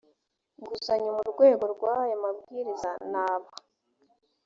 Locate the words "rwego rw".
1.31-1.83